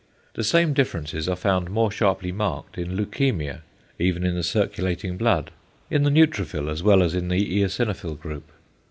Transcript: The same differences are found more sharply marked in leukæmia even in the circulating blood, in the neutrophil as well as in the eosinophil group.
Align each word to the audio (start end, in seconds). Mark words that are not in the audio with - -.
The 0.33 0.43
same 0.43 0.73
differences 0.73 1.29
are 1.29 1.35
found 1.35 1.69
more 1.69 1.91
sharply 1.91 2.31
marked 2.31 2.75
in 2.75 2.97
leukæmia 2.97 3.61
even 3.99 4.25
in 4.25 4.33
the 4.33 4.41
circulating 4.41 5.15
blood, 5.15 5.51
in 5.91 6.01
the 6.01 6.09
neutrophil 6.09 6.71
as 6.71 6.81
well 6.81 7.03
as 7.03 7.13
in 7.13 7.27
the 7.27 7.59
eosinophil 7.63 8.19
group. 8.19 8.49